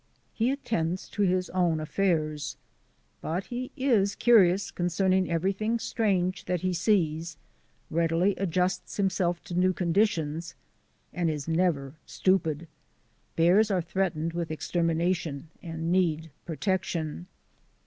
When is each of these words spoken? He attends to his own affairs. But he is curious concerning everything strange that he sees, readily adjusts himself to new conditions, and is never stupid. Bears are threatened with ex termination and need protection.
He 0.33 0.49
attends 0.49 1.07
to 1.09 1.21
his 1.21 1.51
own 1.51 1.79
affairs. 1.79 2.57
But 3.21 3.43
he 3.45 3.69
is 3.77 4.15
curious 4.15 4.71
concerning 4.71 5.29
everything 5.29 5.77
strange 5.77 6.45
that 6.45 6.61
he 6.61 6.73
sees, 6.73 7.37
readily 7.91 8.35
adjusts 8.37 8.97
himself 8.97 9.43
to 9.43 9.53
new 9.53 9.73
conditions, 9.73 10.55
and 11.13 11.29
is 11.29 11.47
never 11.47 11.97
stupid. 12.07 12.67
Bears 13.35 13.69
are 13.69 13.79
threatened 13.79 14.33
with 14.33 14.49
ex 14.49 14.71
termination 14.71 15.49
and 15.61 15.91
need 15.91 16.31
protection. 16.45 17.27